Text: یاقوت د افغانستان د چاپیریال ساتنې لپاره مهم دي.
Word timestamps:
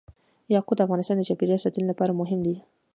یاقوت 0.53 0.77
د 0.77 0.81
افغانستان 0.85 1.15
د 1.17 1.21
چاپیریال 1.29 1.59
ساتنې 1.63 1.85
لپاره 1.91 2.17
مهم 2.21 2.39
دي. 2.45 2.55